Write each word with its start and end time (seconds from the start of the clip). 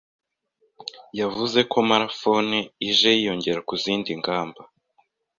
yavuze 1.19 1.59
ko 1.71 1.77
Mara 1.89 2.07
Phones 2.19 2.67
ije 2.89 3.09
yiyongera 3.17 3.59
ku 3.67 3.73
zindi 3.83 4.09
nganda 4.19 4.61